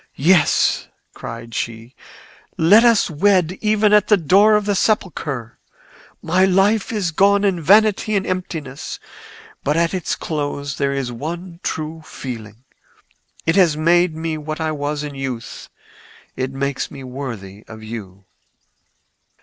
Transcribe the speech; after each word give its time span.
"Yes!" 0.23 0.87
cried 1.13 1.53
she; 1.53 1.93
"let 2.57 2.83
us 2.83 3.07
wed 3.07 3.59
even 3.61 3.93
at 3.93 4.07
the 4.07 4.17
door 4.17 4.55
of 4.55 4.65
the 4.65 4.73
sepulchre. 4.73 5.59
My 6.23 6.43
life 6.43 6.91
is 6.91 7.11
gone 7.11 7.43
in 7.43 7.61
vanity 7.61 8.15
and 8.15 8.25
emptiness, 8.25 8.99
but 9.63 9.77
at 9.77 9.93
its 9.93 10.15
close 10.15 10.77
there 10.77 10.91
is 10.91 11.11
one 11.11 11.59
true 11.61 12.01
feeling. 12.03 12.63
It 13.45 13.55
has 13.57 13.77
made 13.77 14.15
me 14.15 14.39
what 14.39 14.59
I 14.59 14.71
was 14.71 15.03
in 15.03 15.13
youth: 15.13 15.69
it 16.35 16.51
makes 16.51 16.89
me 16.89 17.03
worthy 17.03 17.63
of 17.67 17.83
you. 17.83 18.25